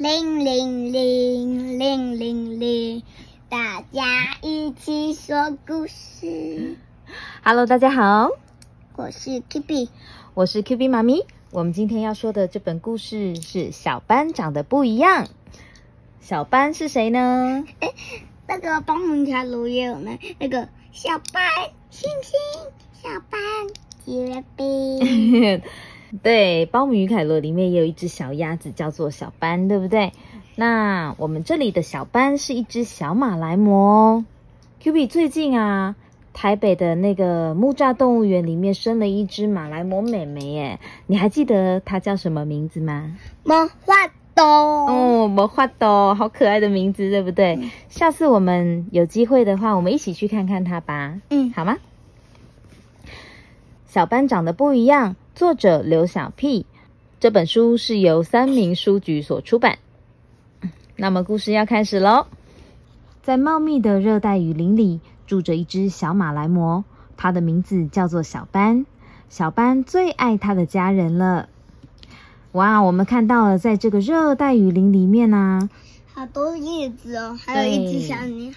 [0.00, 3.02] 铃铃铃铃铃铃，
[3.50, 6.78] 大家一起说故事。
[7.44, 8.30] Hello，大家好，
[8.96, 9.90] 我是 Kitty，
[10.32, 11.26] 我是 Q B 妈咪。
[11.50, 15.28] 我们今天要说的这本故事是小班长的不一样。
[16.22, 17.66] 小班是谁呢？
[18.48, 21.44] 那个帮们家楼也有那那个小班
[21.90, 22.40] 星星，
[23.02, 23.38] 小班
[24.06, 25.60] 结冰。
[26.22, 30.12] 对，《包姆与凯罗》里面也有一只小鸭子，叫做小斑，对不对？
[30.56, 34.24] 那我们这里的小斑是一只小马来貘哦。
[34.80, 35.94] Q B 最近啊，
[36.32, 43.16] 台北的那个木栅动物园里面生了一只马来貘妹妹耶，你还记得它叫什么名字吗？
[43.44, 43.94] 魔法
[44.34, 47.58] 豆，哦，魔法豆，好可爱的名字，对不对？
[47.88, 51.20] 下次我们有机会的话，我们一起去看看它吧。
[51.30, 51.76] 嗯，好吗？
[53.86, 56.66] 小班长得不一样，作者刘小屁。
[57.18, 59.78] 这本书是由三明书局所出版。
[60.96, 62.26] 那么故事要开始喽。
[63.22, 66.84] 在茂密的热带雨林里，住着一只小马来貘，
[67.16, 68.86] 它的名字叫做小班。
[69.28, 71.48] 小班最爱它的家人了。
[72.52, 75.70] 哇，我们看到了，在这个热带雨林里面呢、
[76.12, 78.52] 好多叶子哦，还有一只小鸟。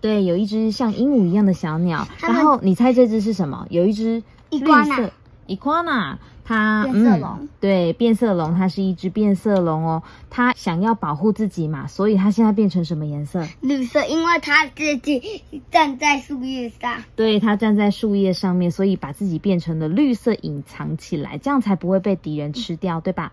[0.00, 2.06] 对，有一只像鹦鹉一样的小鸟。
[2.20, 3.66] 然后你猜这只是什么？
[3.70, 5.10] 有一只绿色
[5.46, 7.48] 伊瓜纳，它变色龙嗯。
[7.60, 10.02] 对，变色龙，它是一只变色龙哦。
[10.30, 13.46] 它想要保护自己嘛，所以它现在变成什么颜色？
[13.60, 17.02] 绿色，因为它自己站在树叶上。
[17.16, 23.32] 对，它站在树叶上面，所以把自己变成了绿色，隐藏起来，这样才不会被敌人吃掉，对吧？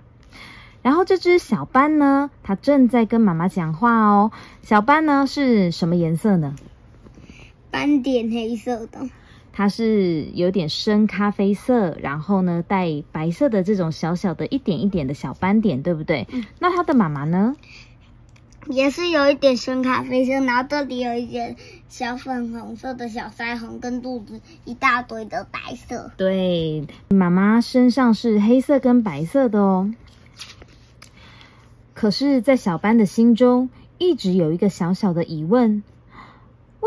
[0.82, 4.32] 然后这只小斑呢，它正在跟妈妈讲话哦。
[4.64, 6.56] 小斑呢是什么颜色呢？
[7.70, 9.08] 斑点黑色的，
[9.54, 16.28] 它是有点深咖啡色，然后呢带白色的这种小小的一点一点的小斑点，对不对？
[16.60, 17.56] 那它的妈妈呢？
[18.68, 21.56] 也是有一点深咖啡色，然后这里有一点
[21.90, 26.12] 小粉红色的小腮红，跟肚子一大堆的白色。
[26.16, 29.92] 对，妈妈身上是黑色跟白色的哦。
[31.96, 35.82] 可是，在小班的心中，一直有一个小小的疑问：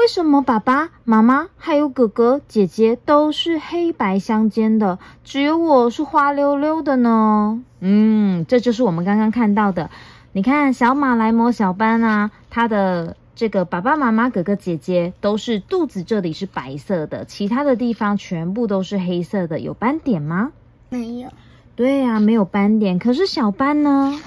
[0.05, 7.65] 为什么爸爸妈妈还有哥哥姐姐都是黑白相间的，只有我是花溜溜的呢？
[7.81, 9.89] 嗯，这就是我们刚刚看到的。
[10.33, 20.53] 你看，小马来貘小班啊，它的这个爸爸妈妈、哥哥姐姐都是肚子这里是白色的，其他的地方全部都是黑色的，有斑点吗？
[20.91, 21.31] 没有，
[21.77, 22.99] 对呀、没有斑点。
[22.99, 24.21] 可是小班呢？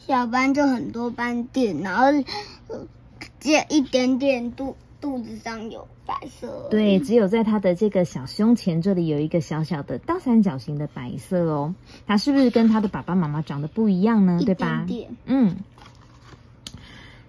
[0.00, 2.06] 小斑就很多斑点，然后
[2.66, 2.80] 呃
[3.38, 6.68] 只有一点点肚肚子上有白色。
[6.70, 11.74] 对，，只有在它的这个小胸前这里有一个小小的倒三角形的白色哦。
[12.06, 14.38] 它是不是跟它的爸爸妈妈长得不一样呢？
[14.40, 14.86] 一对吧。
[15.24, 15.56] 嗯。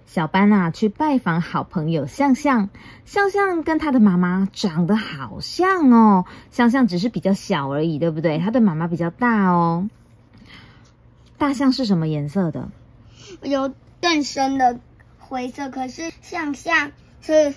[0.06, 2.68] 小班啊，去拜访好朋友向向。
[3.06, 8.38] 向向跟他的妈妈长得好像哦，向向只是比较小而已，对不对？
[8.38, 9.88] 他的妈妈比较大哦。
[11.38, 12.68] 大象是什么颜色的？
[13.42, 14.78] 有更深的
[15.18, 17.54] 灰色，可是向下是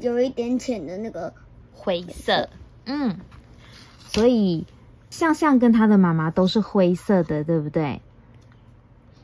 [0.00, 1.34] 有一点浅的那个
[1.74, 2.48] 灰色。
[2.86, 3.18] 嗯，
[4.06, 4.64] 所以
[5.10, 8.00] 向向跟他的妈妈都是灰色的，对不对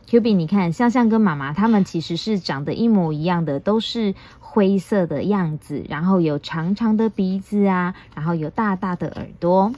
[0.09, 9.73] ？Q B，你看，向向跟妈妈他们其实是长得一模一样的，都是灰色的样子，然后有长长的鼻子啊，然后有大大的耳朵。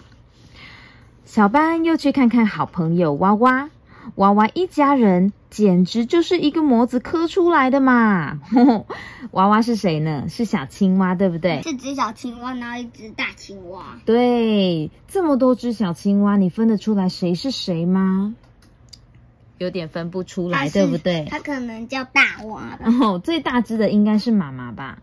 [1.25, 3.71] 小班又去看看好朋友娃娃，
[4.17, 8.41] 娃娃一家人简直就是一个模子刻出来的嘛！
[9.33, 10.27] 娃娃是谁呢？
[10.29, 11.63] 是小青蛙，对不对？
[11.63, 14.01] 是只小青蛙，然后一只大青蛙。
[14.05, 18.35] 对，这么多只小青蛙，你分得出来谁是谁吗？
[19.59, 21.27] 有点分不出来，对不对？
[21.29, 22.87] 它可能叫大蛙吧。
[23.03, 24.99] 哦，最大只的应该是妈妈吧？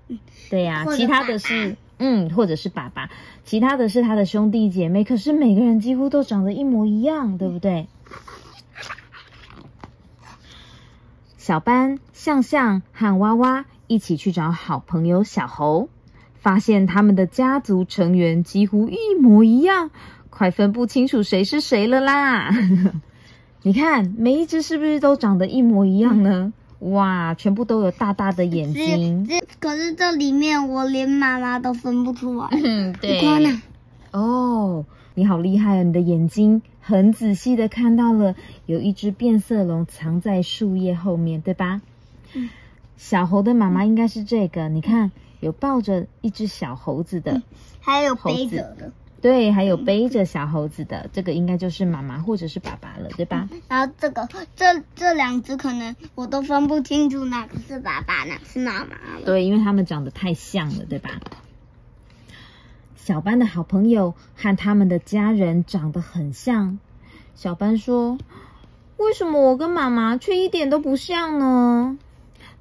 [0.49, 3.09] 对呀、其他的是嗯，或者是爸爸，
[3.43, 5.03] 其他的是他的兄弟姐妹。
[5.03, 7.87] 可是每个人几乎都长得一模一样，对不对？
[11.45, 15.89] 小班、向向和娃娃一起去找好朋友小猴，
[16.33, 19.91] 发现他们的家族成员几乎一模一样，
[20.31, 22.49] 快分不清楚谁是谁了啦！
[23.61, 26.51] 你看，每一只是不是都长得一模一样呢？
[26.79, 29.27] 哇，全部都有大大的眼睛。
[29.27, 32.47] 这可是这里面我连妈妈都分不出来。
[32.53, 33.61] 嗯，你看呢？
[34.09, 34.83] 哦，
[35.17, 35.83] 你好厉害哦！
[35.83, 38.35] 你的眼睛很仔细的看到了
[38.65, 41.81] 有一只变色龙藏在树叶后面，对吧？
[42.33, 42.49] 嗯
[42.97, 47.41] 小猴的妈妈应该是这个，你看有抱着一只小猴子的，
[47.79, 48.91] 还有背着的，
[49.21, 53.49] 对，还有背着小猴子的，这个应该就是妈妈或者是爸爸了，对吧？
[53.67, 59.25] 然后这个这这两只可能我都分不清楚哪个是爸爸，哪个是妈妈了。
[59.25, 61.21] 对，因为他们长得太像了，对吧？
[63.05, 66.79] 小班的好朋友和他们的家人长得很像。
[67.35, 68.17] 小班说
[68.97, 71.99] ：“为什么我跟妈妈却一点都不像呢？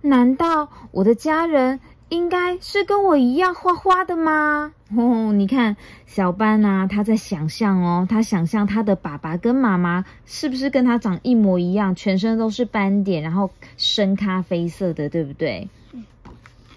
[0.03, 1.81] 难道我的家人
[2.11, 15.71] 应该是跟我一样花花的吗？”哦，你看小班啊，他在想象哦，他想象他的爸爸跟妈妈是不是跟他长一模一样，全身都是斑点，然后深咖啡色的，对不对？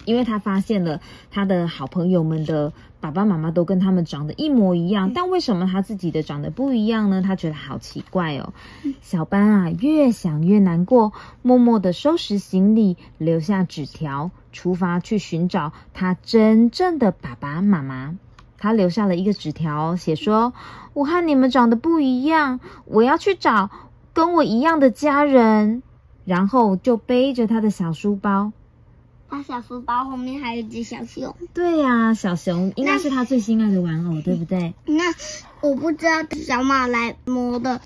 [0.08, 7.20] 因为他发现了他的好朋友们的爸爸妈妈都跟他们长得一模一样，但为什么他自己的长得不一样呢？
[7.20, 8.54] 他觉得好奇怪哦。
[9.02, 11.12] 小班啊，越想越难过，
[11.42, 18.16] 默默的收拾行李，留下纸条，出发去寻找他真正的爸爸妈妈。
[18.56, 20.54] 他留下了一个纸条，写说
[20.94, 23.68] ：“我和你们长得不一样，我要去找
[24.14, 25.82] 跟我一样的家人。”
[26.24, 28.52] 然后就背着他的小书包。
[29.28, 31.34] 他小书包后面还有一只小熊。
[31.52, 34.74] 对呀，小熊应该是他最心爱的玩偶，对不对？
[34.86, 35.04] 那
[35.60, 36.12] 我不知道
[36.44, 37.80] 小马来摸的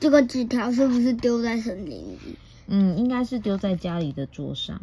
[0.00, 2.18] 这个纸条是不是丢在森林里？
[2.66, 4.80] 嗯，应该是丢在家里的桌上，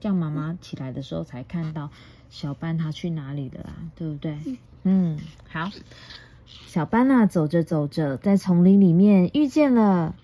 [0.00, 1.90] 这样妈妈起来的时候才看到
[2.30, 4.38] 小班他去哪里了啦，对不对？
[4.84, 5.18] 嗯，
[5.48, 5.70] 好。
[6.66, 10.14] 小班啊，走着走着，在丛林里面遇见了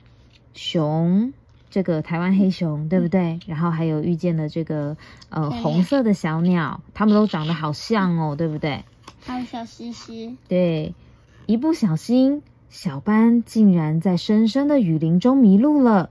[0.53, 1.33] 熊。
[1.73, 3.41] 这个台湾黑熊对不对？
[3.47, 4.99] 然后还有遇见了这个
[5.31, 8.85] 呃红色的小鸟，它们都长得好像哦，对不对？
[9.25, 10.37] 还有小西西。
[10.49, 10.95] 对，
[11.47, 16.11] 一不小心，小班竟然在深深的雨林中迷路了。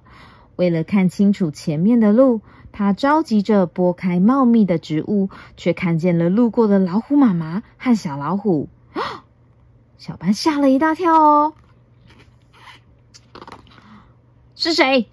[0.55, 2.41] 为了看清楚前面的路，
[2.71, 8.67] 他着急着拨开茂密的植物，却看见了路过的老虎妈妈和小老虎。
[9.99, 11.53] 小班吓了一大跳哦，
[14.55, 15.07] 是谁？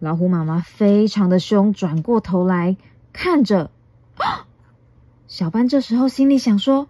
[0.00, 2.78] 老虎妈妈非常的凶，转过头来
[3.12, 3.70] 看着
[5.28, 5.68] 小班。
[5.68, 6.88] 这时候心里想说：“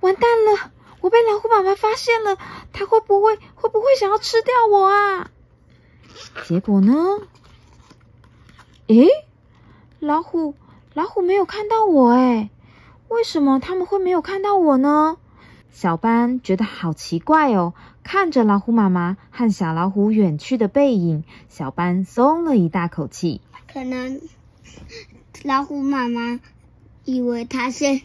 [0.00, 0.72] 完蛋了，
[1.02, 2.38] 我被老虎妈妈发现了，
[2.72, 5.30] 它会不会会不会想要吃掉我啊？”
[6.48, 6.94] 结果呢？
[8.86, 9.06] 诶，
[10.00, 10.54] 老虎
[10.94, 12.48] 老虎没有看到我诶，
[13.08, 15.18] 为什么他们会没有看到我呢？
[15.72, 17.74] 小班觉得好奇怪哦。
[18.06, 23.40] 看着老虎妈妈和小老虎远去的背影，小班松了一大口气。
[23.66, 24.20] 可能
[25.42, 26.38] 老虎妈妈
[27.04, 28.00] 以为它是，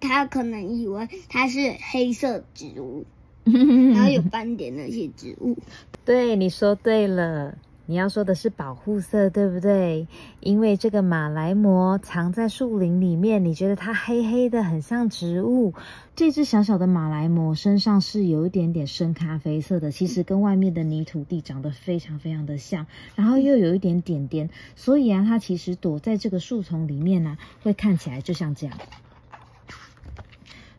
[0.00, 3.04] 它可能以为它是黑色植物，
[3.44, 5.58] 然后有斑点那些植物。
[6.06, 7.58] 对，你说对了。
[7.92, 10.08] 你要说的是保护色，对不对？
[10.40, 15.74] 因为这个马来貘藏在树林里面，你觉得它黑黑的，很像植物。
[16.16, 28.74] 这只小小的马来貘身上是有一点点深咖啡色的，其实跟外面的泥土地长得非常非常的像，然后又有一点点点，所以啊，它其实躲在这个树丛里面呢，会看起来就像这样。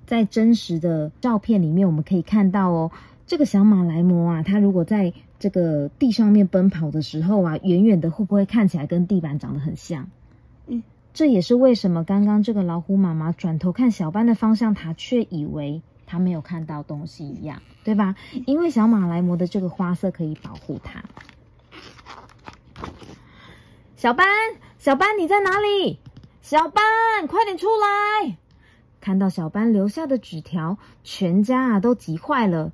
[0.07, 2.91] 在真实的照片里面，我们可以看到哦。
[3.25, 5.13] 这个小马来貘啊，它如果在
[5.43, 10.09] 这个地上面奔跑的时候啊，远远的会不会看起来跟地板长得很像？
[10.67, 18.15] 嗯，这也是为什么刚刚这个老虎妈妈转头看小班的方向，它却以为它没有看到东西一样，对吧？
[18.45, 21.03] 因为小马来貘的这个花色可以保护它。
[23.97, 24.25] 小班，
[24.79, 25.99] 小班你在哪里？
[26.41, 28.37] 小班，快点出来！
[29.01, 32.71] 看到小班留下的纸条，全家啊都急坏了。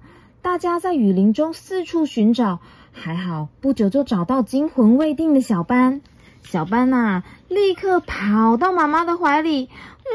[0.50, 2.60] 大家在雨林中四处寻找，
[2.92, 6.02] 还好不久就找到惊魂未定的小班。
[6.42, 9.70] 小班呐，立刻跑到妈妈的怀里。
[9.70, 10.10] 嗯，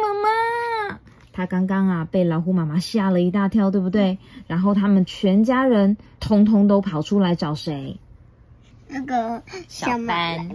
[0.00, 0.14] 妈
[0.94, 1.00] 妈，
[1.32, 4.18] 他刚刚啊被老虎妈妈吓了一大跳，对不对？
[4.46, 7.98] 然后他们全家人通通都跑出来找谁？
[8.86, 10.48] 那个小班，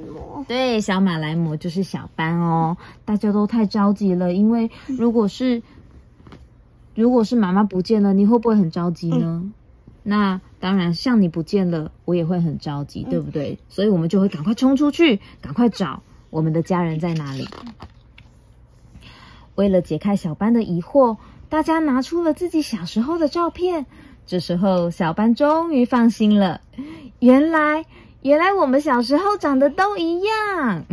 [0.47, 2.77] 对，小马来貘就是小班哦。
[3.03, 5.61] 大家都太着急了，因为如果是。
[6.95, 9.51] 如果是妈妈不见了，你会不会很着急呢？
[10.01, 13.59] 那当然，像你不见了，我也会很着急，对不对？
[13.69, 17.47] 所以我们就会赶快冲出去，赶快找我们的家人在哪里。
[19.55, 21.17] 为了解开小班的疑惑，
[21.49, 23.85] 大家拿出了自己小时候的照片。
[24.25, 26.61] 这时候，小班终于放心了。
[27.19, 27.85] 原来，
[28.21, 30.85] 原来我们小时候长得都一样。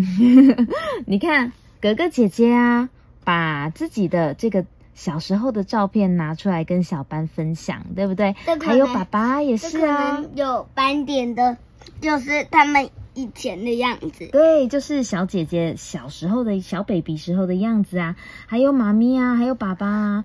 [1.06, 2.88] 你看，格格姐姐啊，
[3.22, 4.64] 把自己的这个。
[4.94, 8.34] 小时候的照片拿出来跟小班分享，对不对？
[8.60, 11.56] 还有爸爸也是啊，有斑点的，
[12.00, 14.28] 就是他们以前的样子。
[14.30, 18.16] 对，就是小姐姐小时候的小 baby 时候的样子啊。
[18.46, 20.24] 还有妈咪啊，还有爸爸啊。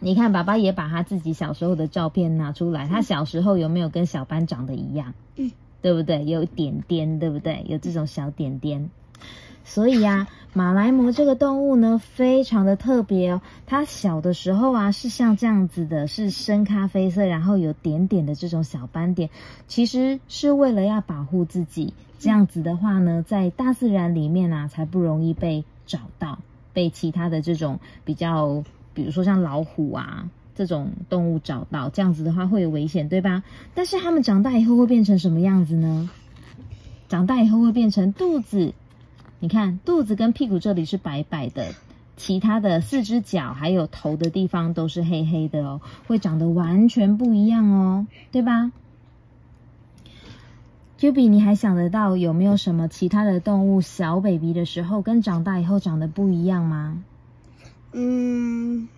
[0.00, 5.12] 你看，爸爸也把他自己小时候的照片拿出来，他小时候有没有跟小班长得一样？
[5.34, 5.50] 嗯，
[5.82, 6.24] 对不对？
[6.24, 7.64] 有点点，对不对？
[7.68, 8.90] 有这种小点点。
[9.68, 13.42] 所以呀，马来貘这个动物呢，非常的特别哦。
[13.66, 19.28] 它小的时候啊，是像这样子的，是深咖啡色，然后有点点的这种小斑点，
[19.66, 21.92] 其实是为了要保护自己。
[22.18, 26.38] 这样子的话呢，在大自然里面啊，才不容易被找到，
[26.72, 31.90] 被其他的这种比较，比如说像老虎啊这种动物找到。
[31.90, 33.42] 这样子的话会有危险，对吧？
[33.74, 36.08] 但是它们长大以后会变成什么样子呢？
[37.06, 38.72] 长大以后会变成肚子。
[39.40, 41.72] 你看，肚子跟屁股这里是白白的，
[42.16, 48.72] 其他的四只脚还有头的地方都是黑黑的哦，会长得完全不一样哦，对吧
[50.98, 57.04] ？Q B，你还想得到有没有什么其他的动物小 baby 的时候跟长大以后长得不一样吗？
[57.92, 58.88] 嗯，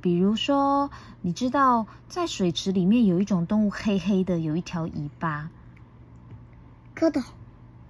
[0.00, 0.90] 比如说，
[1.22, 5.50] 你知道在水池里面有一种动物黑黑的，有一条尾巴，
[6.94, 7.24] 蝌蚪。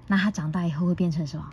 [0.06, 1.50] 那它长大以后会变成什么？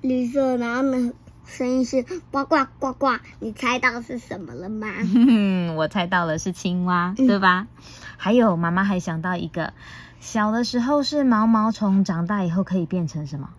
[0.00, 1.12] 绿色，然后呢，
[1.44, 3.18] 声音是呱呱呱呱。
[3.40, 4.86] 你猜到是什么了吗？
[5.76, 7.66] 我猜到了，是青蛙，对吧？
[8.16, 9.72] 还有，妈妈还想到一个，
[10.20, 13.50] 小的时候是毛毛虫，长大以后可以变成什么？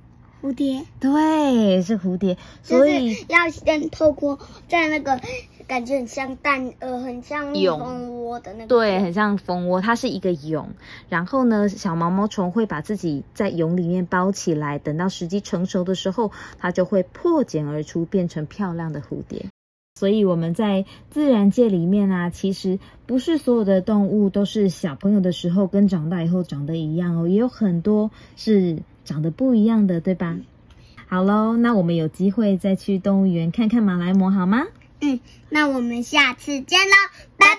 [0.41, 0.85] 蝴蝶。
[1.01, 2.37] 对，是蝴蝶。
[2.63, 4.39] 所以要先透过
[4.69, 5.19] 在那个。
[5.69, 8.67] 感觉很像蛋，呃，很像蜂窝的那个。
[8.67, 10.65] 对，很像蜂窝，它是一个蛹。
[11.09, 19.45] 然后呢，小毛毛虫会把自己在蛹里面包起来，等到时机成熟的时候，它就会破茧而出，变成漂亮的蝴蝶。
[19.93, 30.35] 所以我们在自然界里面啊，其实不是所有的动物都是小朋友的时候跟长大以后长得一样哦，也有很多是长得不一样的，对吧？
[31.07, 34.63] 好喽，那我们有机会再去动物园看看马来貘好吗？
[35.01, 36.95] 嗯，那我们下次见喽，
[37.37, 37.58] 拜。